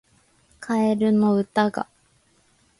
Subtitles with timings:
[0.59, 1.87] カエルの歌が